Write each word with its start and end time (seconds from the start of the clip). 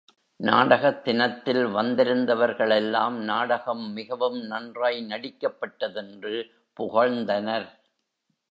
நாடகத் 0.39 1.03
தினத்தில் 1.03 1.65
வந்திருந்தவர்களெல்லாம் 1.65 3.17
நாடகம் 3.23 3.91
மிகவும் 3.91 4.39
நன்றாய் 4.41 5.05
நடிக்கப்பட்டதென்று 5.09 6.49
புகழ்ந்தனர். 6.79 7.69